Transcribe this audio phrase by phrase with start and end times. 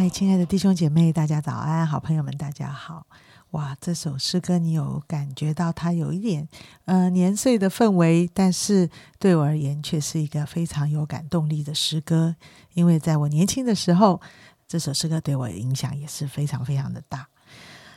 [0.00, 1.84] 嗨，亲爱的弟兄姐妹，大家早安！
[1.84, 3.04] 好朋友们，大家好！
[3.50, 6.48] 哇，这首诗歌你有感觉到它有一点
[6.84, 12.36] 呃年岁的氛围，但是对我而言却是一个非常有感动力的诗歌，
[12.74, 14.20] 因为在我年轻的时候，
[14.68, 17.26] 这首诗歌对我影响也是非常非常的大。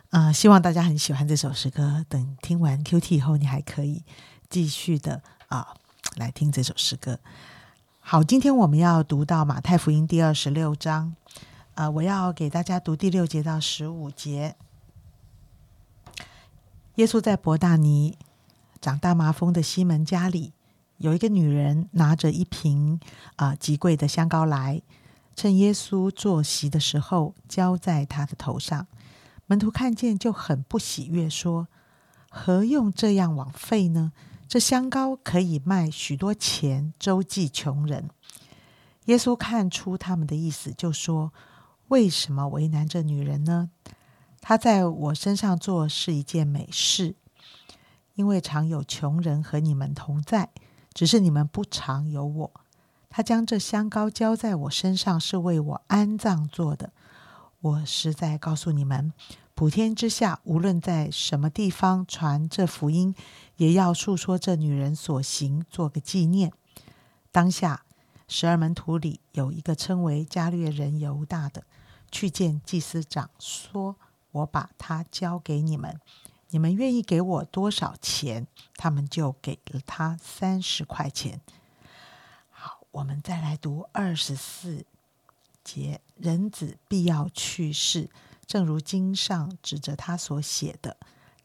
[0.10, 2.04] 啊，希望大家很喜欢这首诗歌。
[2.10, 4.04] 等听完 Q T 以后，你还可以
[4.50, 5.68] 继续的啊
[6.16, 7.20] 来听这首诗歌。
[8.00, 11.16] 好，今天我们要读到马太福音第二十六章。
[11.76, 14.56] 啊，我要给大家读第六节到十五节。
[16.96, 18.18] 耶稣在伯大尼
[18.82, 20.52] 长大麻风的西门家里，
[20.98, 23.00] 有一个女人拿着一瓶
[23.38, 24.82] 啊极贵的香膏来，
[25.34, 28.86] 趁耶稣坐席的时候浇在他的头上。
[29.46, 31.70] 门徒看见就很不喜悦，说
[32.30, 34.12] ：“何用这样枉费呢？
[34.46, 38.10] 这香膏可以卖许多钱，周济穷人。”
[39.06, 41.32] 耶稣看出他们的意思，就说。
[41.92, 43.70] 为什么为难这女人呢？
[44.40, 47.16] 她在我身上做是一件美事，
[48.16, 50.52] 因为常有穷人和你们同在，
[50.94, 52.52] 只是你们不常有我。
[53.10, 56.94] 她将这香膏浇在我身上，是为我安葬做的。
[57.60, 59.12] 我实在告诉你们，
[59.54, 63.14] 普天之下，无论在什么地方传这福音，
[63.58, 66.54] 也要述说这女人所行，做个纪念。
[67.34, 67.84] 当下
[68.34, 71.66] 十二门徒里有一个称为加略人犹大的。
[72.10, 73.98] 去见祭司长，说
[74.32, 76.00] ：“我把他交给你们，
[76.52, 81.42] 你们愿意给我多少钱？”他们就给了他三十块钱。
[82.50, 84.86] 好，我们再来读二十四
[85.62, 88.10] 节：“人子必要去世，
[88.46, 90.96] 正如经上指着他所写的。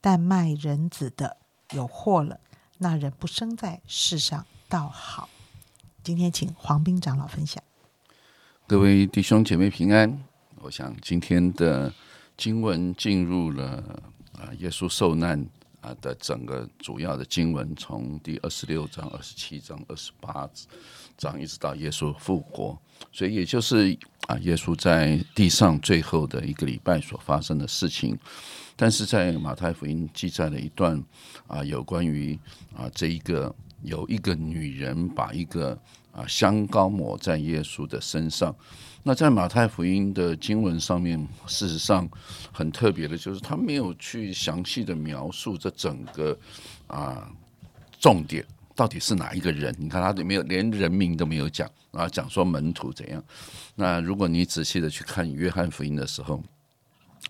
[0.01, 1.39] 但卖人子的
[1.73, 2.39] 有祸了。
[2.79, 5.29] 那人不生在世上，倒好。”
[6.07, 7.61] 今天请黄斌长老分享。
[8.65, 10.23] 各位弟兄姐妹平安。
[10.61, 11.93] 我想今天的
[12.37, 13.83] 经文进入了
[14.39, 15.45] 啊，耶稣受难
[15.81, 20.49] 啊的整个主要的经文，从第二十六章、二十七章、二十八
[21.19, 22.79] 章一直到耶稣复活，
[23.11, 28.17] 所以也就是啊，耶稣在地上最后的一个礼拜所发生的事情。
[28.77, 31.03] 但是在马太福音记载了一段
[31.49, 32.39] 啊，有关于
[32.77, 35.79] 啊这一个有一个女人把一个
[36.13, 38.55] 啊香膏抹在耶稣的身上。
[39.03, 41.17] 那在马太福音的经文上面，
[41.47, 42.09] 事实上
[42.53, 46.37] 很特别的，就是他没有去详细的描述这整个
[46.89, 47.31] 啊
[48.01, 48.45] 重点
[48.75, 49.73] 到底是哪一个人。
[49.79, 53.23] 你看他都没有连人名都没有讲啊，讲说门徒怎样。
[53.77, 56.43] 那如果你仔细的去看约翰福音的时候，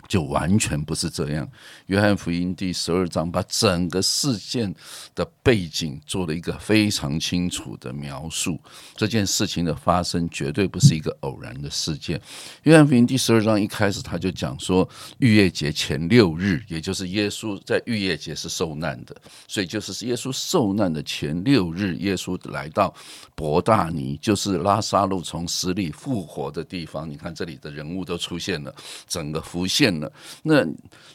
[0.06, 1.48] 就完全不是这样。
[1.86, 4.72] 约翰福音第十二章把整个事件
[5.14, 8.60] 的背景做了一个非常清楚的描述。
[8.94, 12.20] 这件事情的发生绝对不是一个偶然的事件。
[12.62, 19.16] 约翰福音第十二章一开始他就讲说，逾越节前六日，也就是耶稣在逾越节是受难的，
[19.48, 22.94] 所以就是耶稣受难的前六日，耶稣来到
[23.34, 27.08] 伯大尼，就是拉萨路从死里复活的地方。
[27.10, 28.74] 你看这里的人物都出现了，
[29.08, 29.95] 整个浮现。
[30.00, 30.12] 了，
[30.42, 30.66] 那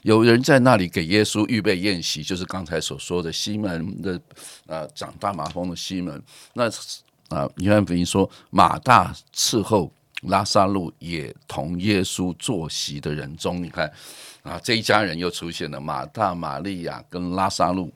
[0.01, 4.19] 有人在那里给耶稣预备宴席，就是刚才所说的西门的
[4.67, 6.21] 啊，长大麻风的西门。
[6.53, 6.69] 那
[7.29, 9.91] 啊，约翰福音说，马大伺候
[10.23, 13.91] 拉萨路也同耶稣坐席的人中，你看
[14.43, 17.91] 啊，这一家人又出现了，马大、玛利亚跟拉萨路。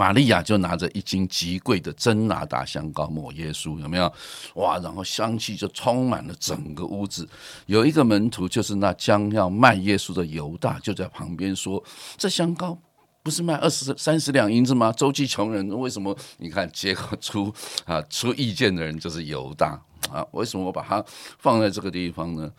[0.00, 4.10] 玛利亚就拿着一斤极贵的真拿达香膏抹耶稣，有没有？
[4.54, 4.78] 哇！
[4.78, 7.28] 然后香气就充满了整个屋子。
[7.66, 11.84] 有一个门徒，就是那将要卖耶稣的犹大，就在旁边说
[12.16, 12.78] ：“这香膏
[13.22, 14.90] 不是卖二十三十两银子吗？
[14.90, 16.16] 周济穷人，为什么？
[16.38, 17.52] 你看，结果出
[17.84, 19.78] 啊出意见的人就是犹大
[20.10, 20.26] 啊！
[20.30, 21.04] 为什么我把它
[21.38, 22.50] 放在这个地方呢？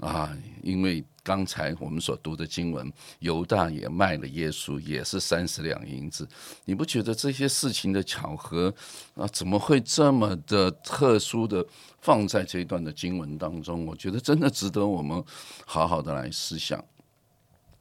[0.00, 6.26] 啊，因为。”刚才我们所读的经文，犹大也卖了耶稣，也是三十两银子。
[6.64, 8.74] 你不觉得这些事情的巧合
[9.14, 11.62] 啊，怎么会这么的特殊的
[12.00, 13.84] 放在这一段的经文当中？
[13.84, 15.22] 我觉得真的值得我们
[15.66, 16.82] 好好的来思想。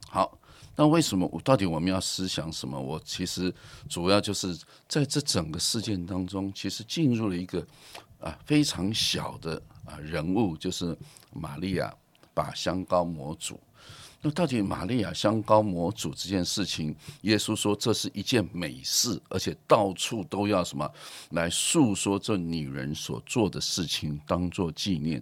[0.09, 0.38] 好，
[0.75, 2.77] 那为什么我到底我们要思想什么？
[2.77, 3.53] 我其实
[3.88, 4.59] 主要就是
[4.89, 7.65] 在这整个事件当中，其实进入了一个
[8.19, 10.94] 啊非常小的啊人物，就是
[11.31, 11.95] 玛利亚。
[12.38, 13.60] 把香膏抹主，
[14.22, 20.88] 那到底玛利亚香膏抹主这件事情，耶稣说这是一件美事，而且到处都要什么
[21.31, 25.19] 来诉说这女人所做的事情，当做纪念。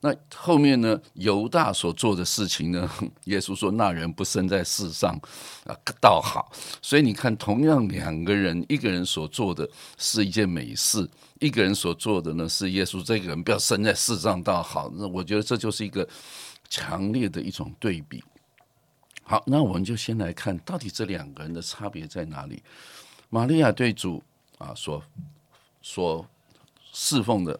[0.00, 1.00] 那后面呢？
[1.14, 2.88] 犹大所做的事情呢？
[3.26, 5.20] 耶稣说那人不生在世上
[5.64, 6.52] 啊，倒好。
[6.80, 11.08] 所以你看，同样两个人，一个人所做的是一件美事，
[11.40, 14.90] 一个人所做的呢是耶稣这个人不要生在世上倒好。
[14.94, 16.08] 那我觉得这就是一个。
[16.70, 18.22] 强烈的一种对比。
[19.22, 22.62] 好，那我们就先来看到底这两个人的差别在哪里。
[23.30, 24.22] 玛利亚对主
[24.58, 25.02] 啊所
[25.80, 26.28] 所
[26.92, 27.58] 侍奉的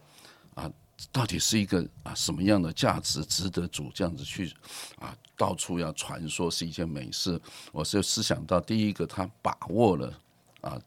[0.55, 0.71] 啊，
[1.11, 4.53] 到底是一个啊什么样的价值，值得主这样子去
[4.99, 7.41] 啊到处要传说是一件美事。
[7.73, 10.13] 我是思想到第一个，他把握了
[10.61, 10.79] 啊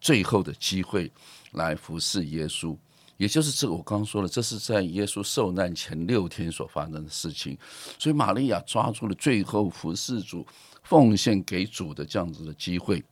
[0.00, 1.10] 最后的机会
[1.52, 2.76] 来服侍耶稣。
[3.16, 7.58] 也就是这个，我刚刚说了，这是在耶稣受难前六天所发生的事情，
[7.98, 10.46] 所以玛利亚抓住了最后服侍主、
[10.84, 13.02] 奉献给主的这样子的机会，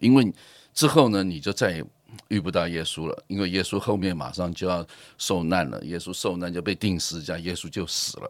[0.00, 0.34] 因为
[0.74, 1.84] 之后呢，你就再也
[2.26, 4.84] 遇不到耶稣了，因为耶稣后面马上就要
[5.16, 8.28] 受难了，耶稣受难就被钉十字架，耶稣就死了，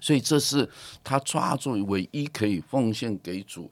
[0.00, 0.66] 所以这是
[1.04, 3.70] 他抓住唯一可以奉献给主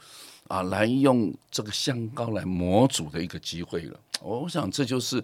[0.50, 4.00] 啊，来用这个香膏来模组的一个机会了。
[4.22, 5.22] 我想这就是。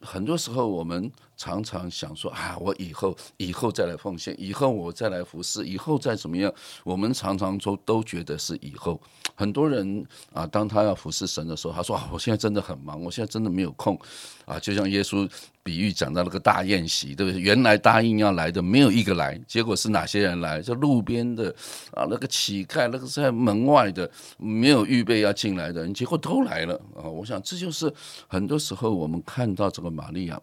[0.00, 6.52] 很多时候，我们常常想说啊，我以后以后再来奉献，以后我再来服侍，以后再怎么样。
[6.84, 9.00] 我们常常都都觉得是以后。
[9.34, 13.98] 很多人啊，当他要服侍神的时候，他说啊，我现在真的很忙，我现在真的没有空
[14.44, 14.60] 啊。
[14.60, 15.28] 就像耶稣
[15.62, 17.40] 比喻讲到那个大宴席，对不对？
[17.40, 20.60] 原来答应要来的没有一个来，结果是哪些人来？
[20.60, 21.50] 就路边的
[21.92, 27.02] 啊，那个乞丐，那个在门外的没有预备要进来的人，结果都来了啊。
[27.02, 27.92] 我想这就是
[28.28, 29.90] 很多时候我们看到这个。
[29.90, 30.40] 玛利亚，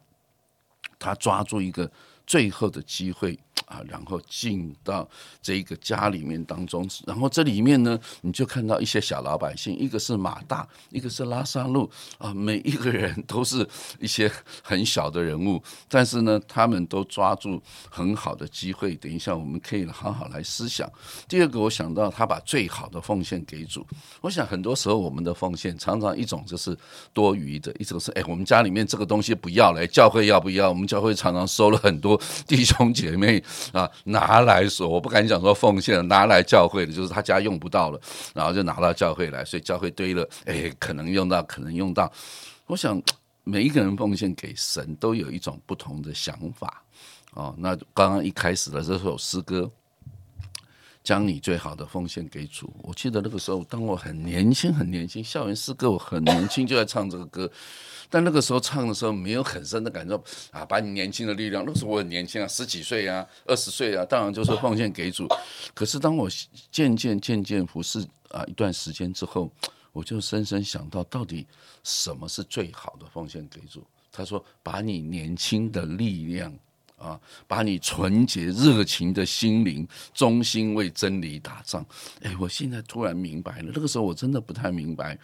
[0.99, 1.89] 她抓住一个
[2.27, 3.39] 最后的机会。
[3.65, 5.07] 啊，然后进到
[5.41, 13.67] 这个家里面当中，然后这里面呢，你就看到一些小老百姓，一个是马大，一个是拉萨路啊，每一个人都是
[13.99, 14.31] 一些
[14.61, 18.95] 很小的人物，但是呢，他们都抓住很好的机会。
[18.95, 20.89] 等一下，我们可以好好来思想。
[21.27, 23.85] 第二个，我想到他把最好的奉献给主。
[24.21, 26.77] 我想很多时候我们的奉献常常一种就是
[27.13, 30.69] 多余的，一种是哎，我们家里面这个东西不要了，教会要不要？
[30.69, 33.43] 我们教会常常收了很多弟兄姐妹。
[33.71, 37.99] 啊，拿来说，我不敢讲说奉献，拿来教会的，就是他家用不到了，
[38.33, 42.11] 然后就拿到教会来，所以教会堆了，哎，可能用到，可能用到。
[42.67, 43.01] 我想
[43.43, 46.83] 每一个人奉献给神都有一种不同的想法。
[47.33, 49.69] 哦，那刚刚一开始的这首诗歌，
[51.05, 52.73] 将你最好的奉献给主。
[52.81, 57.49] 我记得那个时候，当我很年轻，很年轻，校园诗歌，我很年轻就在唱这个歌。
[58.09, 65.27] 但那个时候唱的时候没有很深的感受啊，把你年轻的力量，那时候我很年轻啊，十几岁啊，二十岁啊，当然就是奉献给主。
[65.75, 66.27] 可是当我
[66.71, 69.51] 渐渐渐渐服侍啊一段时间之后，
[69.91, 71.45] 我就深深想到，到底
[71.83, 73.85] 什么是最好的奉献给主？
[74.11, 76.51] 他说，把你年轻的力量。
[77.05, 81.85] 啊，把你纯洁热情的心灵忠心为真理打仗。
[82.23, 85.17] 哎，我现在突然明白了，那个时候我真的不太明白。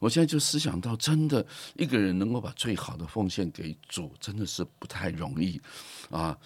[0.00, 1.46] 我现在就思想到，真的
[1.76, 5.60] 一个人能够把最好的奉献给主，真的是不太容易
[6.10, 6.36] 啊。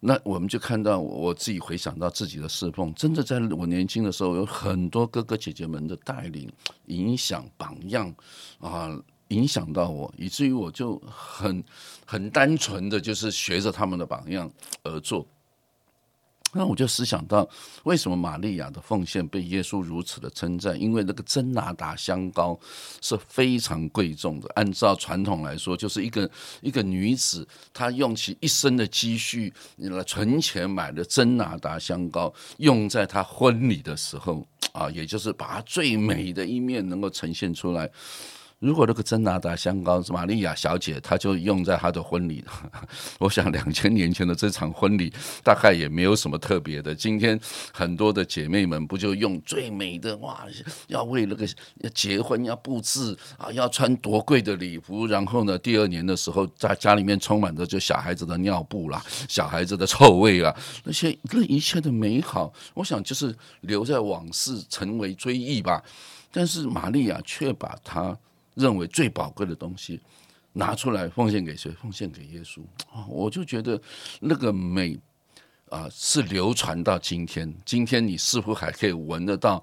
[0.00, 6.50] 那我们就看到我自己回想到自己的侍奉，真的在我年轻的时候，有很多哥哥姐姐们的带领、
[6.86, 8.14] 影响、榜样
[8.60, 8.96] 啊。
[9.28, 11.62] 影响到我，以至于我就很
[12.04, 14.50] 很单纯的就是学着他们的榜样
[14.82, 15.26] 而做。
[16.54, 17.46] 那我就思想到，
[17.84, 20.80] 为什么玛利亚的奉献被耶稣如此的称赞？
[20.80, 22.58] 因为那个真拿达香膏
[23.02, 24.48] 是非常贵重的。
[24.54, 26.30] 按照传统来说，就是一个
[26.62, 34.42] 一个女子，她用其一生的积蓄来存钱买的真拿达香膏，用在她婚礼的时候
[34.72, 37.90] 啊，也就是把她最美的一面能够呈现出来。
[38.60, 42.44] 如果那个真拿达香膏是玛利亚小姐，她就用在她的婚礼。
[43.20, 45.12] 我想两千年前的这场婚礼
[45.44, 46.92] 大概也没有什么特别的。
[46.92, 47.38] 今天
[47.72, 50.44] 很多的姐妹们不就用最美的哇？
[50.88, 51.46] 要为那个
[51.76, 65.80] 要结婚要布置啊，要穿多贵的礼服，然后呢，第二年的时候在家里面充满着就小孩子的尿布啦，小孩子的臭味啊，那些那一切的美好，我想就是留在往事，成为追忆吧。
[66.32, 68.18] 但是玛利亚却把它。
[68.58, 70.00] 认为最宝贵的东西
[70.52, 71.70] 拿出来奉献给谁？
[71.80, 72.60] 奉献给耶稣
[72.92, 73.06] 啊！
[73.08, 73.80] 我就觉得
[74.20, 74.98] 那个美
[75.70, 77.54] 啊，是流传到今天。
[77.64, 79.62] 今天你似乎还可以闻得到，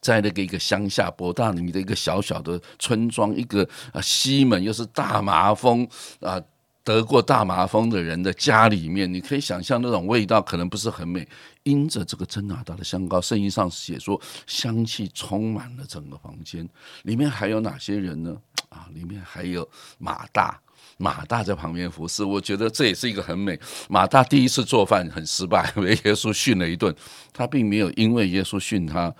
[0.00, 5.88] 在那个一个乡下博大里的一个小小的村庄，一个啊西门又是大麻风
[6.20, 6.40] 啊。
[6.84, 11.26] 得过大麻风的人的家里面，你可以想象那种味道可能不是很美。
[11.62, 16.68] 因着这个真拿达的香膏，圣经上写说香气充满了整个房间。
[17.04, 18.36] 里面还有哪些人呢？
[18.68, 19.66] 啊，里面还有
[19.98, 20.60] 马大，
[20.98, 22.22] 马大在旁边服侍。
[22.22, 23.58] 我觉得这也是一个很美。
[23.88, 26.94] 马大第一次做饭很失败， 被耶稣训了一顿。
[27.32, 29.14] 他并没有因为耶稣训他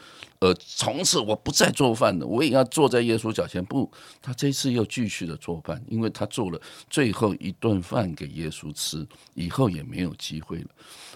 [0.45, 3.65] 呃从此我不再做饭了，我也要坐在耶稣脚前。
[3.65, 6.61] 不，他这次又继续的做饭，因为他做了
[6.91, 10.69] 最后一顿饭给耶稣吃，以后也没有机会了。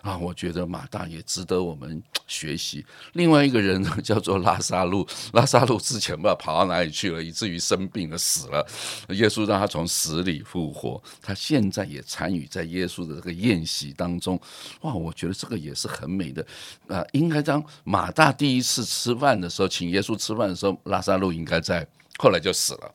[0.02, 2.84] 啊，我觉得马大也值得我们学习。
[3.14, 8.66] 另外一个人呢， 叫做拉萨路，拉萨路之前不知道跑到哪里去了，以至于生病了死了。
[9.10, 14.40] 耶稣让他从死里复活，他现在也参与在耶稣的这个宴席当中。
[14.82, 16.46] 哇，我觉得这个也是很美的。
[16.88, 21.86] 啊，应该当马大第一次吃饭的时候，请耶稣吃饭的时候，拉萨路应该在，
[22.18, 22.94] 后来就死了。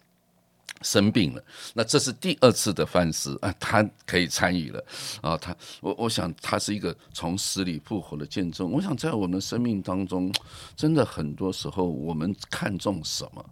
[0.84, 4.84] 生病了，那这是第二次的饭食啊，他可以参与了
[5.22, 8.70] 啊，他我我想他是一个从死里复活的见证。
[8.70, 10.32] 我想在我们生命当中，
[10.76, 13.44] 真的很多时候我们看重什么，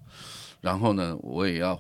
[0.60, 1.74] 然后呢，我也要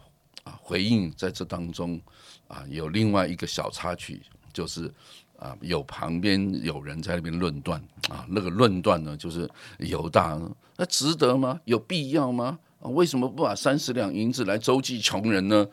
[0.43, 2.01] 啊回应在这当中
[2.47, 4.21] 啊有另外一个小插曲，
[4.53, 4.91] 就是
[5.37, 7.79] 啊有旁边有人在那边论断
[8.09, 10.39] 啊，那个论断呢就是犹大，
[10.77, 11.59] 那值得吗？
[11.65, 12.57] 有必要吗？
[12.81, 15.67] 啊，为什么不把三十两银子来周济穷人呢？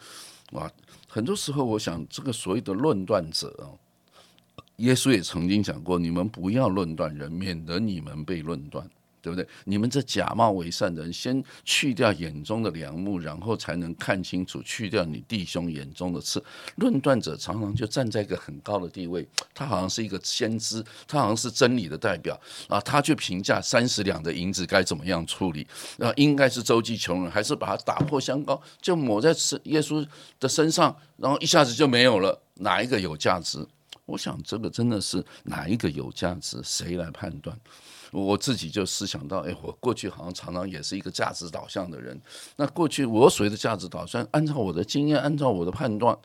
[0.53, 0.71] 哇，
[1.09, 3.75] 很多时候我想，这个所谓的论断者啊，
[4.77, 8.89] 耶稣也曾经讲过，你们不要论断人，免得你们被论断。
[9.21, 9.47] 对不对？
[9.65, 16.43] 你们这假冒为善的人，先去掉眼中的良木，然后才能看清楚，去掉你弟兄眼中的刺。
[16.77, 22.81] 论断者常常就站在一个很高的地位，他好像是一个先知，他好像是真理的代表啊。
[22.81, 25.67] 他去评价三十两的银子该怎么样处理
[25.99, 26.13] 啊？
[26.17, 29.31] 应该是周济穷人，还是把它打破香膏，就抹在
[29.65, 30.07] 耶稣
[30.39, 32.41] 的身上，然后一下子就没有了？
[32.55, 33.65] 哪一个有价值？
[34.05, 36.61] 我想这个真的是哪一个有价值？
[36.65, 37.57] 谁来判断？
[38.11, 42.19] 我自己就思想到，哎，我过去好像常常也是一个价值导向的人。
[42.57, 46.19] 那过去我所谓的价值导向，按照我的经验，按照我的判断，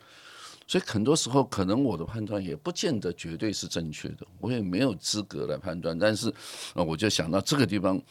[0.66, 5.98] 所以很多时候可能我的判断也不见得绝对是正确的，我也没有资格来判断。
[6.00, 6.30] 但是
[6.74, 8.02] 啊，我就想到这个地方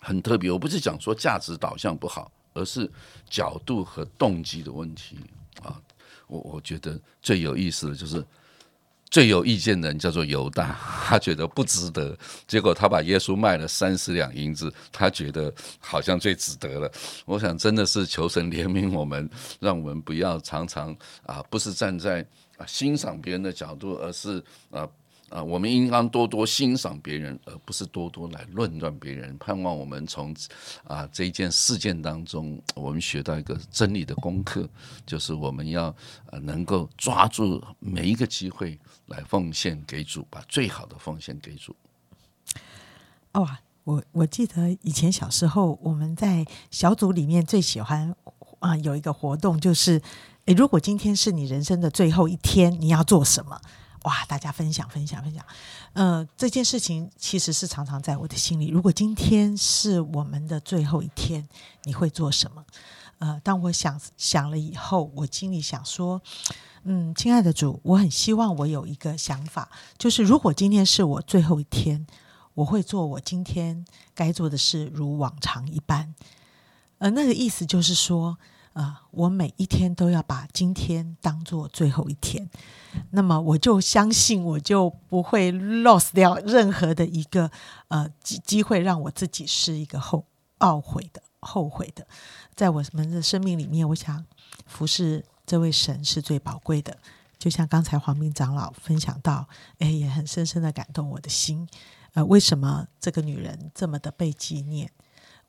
[0.00, 2.90] 很特别，我不是讲说价值导向不好，而是
[3.28, 5.16] 角度和动机的问题
[5.62, 5.80] 啊。
[6.26, 8.24] 我我觉得最有意思的就是。
[9.10, 16.90] 最有意见的人叫做犹大，他觉得不值得，结果他把耶稣卖了三十两银子，他觉得好像最值得了。
[17.24, 22.24] 我想真的是求神怜悯我们，让我们不要常常啊，不是站在
[22.56, 24.88] 啊欣赏别人的角度，而是啊。
[25.30, 29.38] 啊，我们应当多多欣赏别人，而不是多多来论断别人。
[29.38, 30.34] 盼望我们从
[30.82, 34.68] 啊这一件事件当中，我们学到一个真理的功课，
[35.06, 35.94] 就是我们要
[36.32, 41.76] 呃能够抓住每一个机会来奉献给主，把最好的奉献给主。
[43.32, 43.48] 哦，
[43.84, 48.12] 我我记得以前小时候我们在小组里面最喜欢
[48.58, 50.02] 啊有一个活动，就是
[50.46, 53.60] 诶，如果今天是你人生的最后一天，你要做什么？
[54.04, 54.24] 哇！
[54.26, 55.44] 大家分享分享分享，
[55.92, 58.68] 呃，这件事情其实是常常在我的心里。
[58.68, 61.46] 如果今天是我们的最后一天，
[61.84, 62.64] 你会做什么？
[63.18, 66.22] 呃，当我想想了以后，我心里想说，
[66.84, 72.06] 嗯，亲爱的主，我很希望我有一个想法，就是如果今天是我最后一天，
[72.54, 76.14] 我会做我今天该做的事，如往常一般。
[76.98, 78.38] 呃，那个意思就是说。
[78.72, 82.48] 啊，我每一天都要把今天当做最后一天，
[83.10, 87.50] 那么我就相信，我就不会 lost 掉任何的一个
[87.88, 90.24] 呃机机会，让我自己是一个后
[90.60, 92.06] 懊悔的、后悔的。
[92.54, 94.24] 在我们的生命里面，我想
[94.66, 96.96] 服侍这位神是最宝贵的。
[97.38, 99.48] 就像刚才黄明长老分享到，
[99.78, 101.66] 哎，也很深深的感动我的心。
[102.12, 104.90] 呃，为什么这个女人这么的被纪念？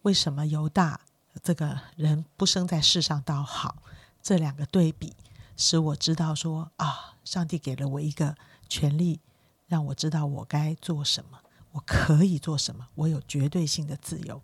[0.03, 1.01] 为什么犹大？
[1.41, 3.77] 这个人不生在世上倒好，
[4.21, 5.13] 这两个对比
[5.55, 8.35] 使我知道说啊，上帝给了我一个
[8.67, 9.19] 权利，
[9.67, 11.39] 让我知道我该做什么，
[11.71, 14.41] 我可以做什么，我有绝对性的自由。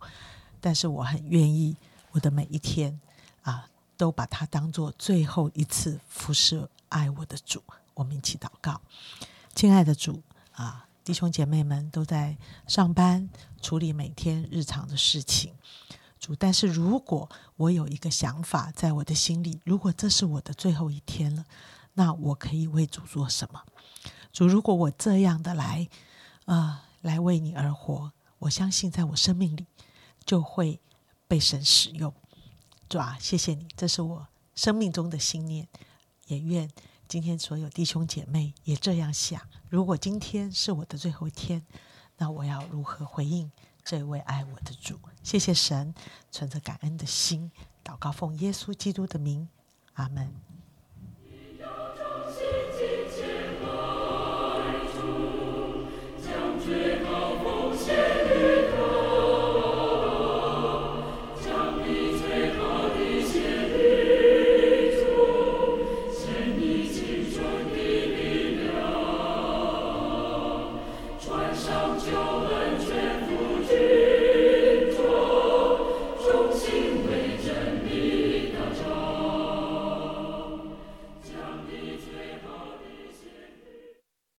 [0.60, 1.76] 但是我很愿意
[2.12, 3.00] 我的每一天
[3.42, 7.62] 啊，都把它当做最后一次服侍爱我的主。
[7.94, 8.80] 我们一起祷告，
[9.54, 13.28] 亲爱的主啊，弟兄姐妹们都在上班，
[13.60, 15.54] 处理每天日常的事情。
[16.36, 21.44] 但是如果我有一个想法在我的心里，如果这是我的最后一天了，
[21.94, 23.62] 那我可以为主做什么？
[24.32, 25.88] 主，如果我这样的来，
[26.44, 29.66] 啊，来为你而活，我相信在我生命里
[30.24, 30.80] 就会
[31.26, 32.12] 被神使用。
[32.88, 35.68] 主啊，谢谢你，这是我生命中的信念，
[36.26, 36.70] 也愿
[37.06, 39.40] 今天所有弟兄姐妹也这样想。
[39.68, 41.64] 如果今天是我的最后一天，
[42.18, 43.50] 那我要如何回应？
[43.88, 45.94] 这位爱我的主，谢谢神，
[46.30, 47.50] 存着感恩的心，
[47.82, 49.48] 祷告奉耶稣基督的名，
[49.94, 50.30] 阿门。